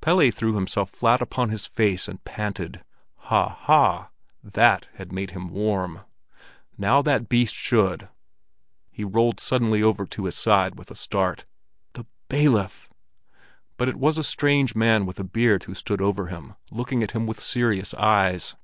Pelle 0.00 0.30
threw 0.30 0.54
himself 0.54 0.90
flat 0.90 1.20
upon 1.20 1.48
his 1.50 1.66
face, 1.66 2.06
and 2.06 2.22
panted. 2.22 2.84
Ha, 3.16 3.48
ha! 3.48 4.10
That 4.40 4.86
had 4.94 5.10
made 5.10 5.32
him 5.32 5.50
warm! 5.50 6.02
Now 6.78 7.02
that 7.02 7.28
beast 7.28 7.56
should—He 7.56 9.02
rolled 9.02 9.40
suddenly 9.40 9.82
over 9.82 10.04
on 10.04 10.08
to 10.10 10.26
his 10.26 10.36
side 10.36 10.76
with 10.78 10.92
a 10.92 10.94
start. 10.94 11.46
The 11.94 12.06
bailiff! 12.28 12.90
But 13.76 13.88
it 13.88 13.96
was 13.96 14.18
a 14.18 14.22
strange 14.22 14.76
man 14.76 15.04
with 15.04 15.18
a 15.18 15.24
beard 15.24 15.64
who 15.64 15.74
stood 15.74 16.00
over 16.00 16.28
him, 16.28 16.54
looking 16.70 17.02
at 17.02 17.10
him 17.10 17.26
with 17.26 17.40
serious 17.40 17.92
eyes. 17.94 18.54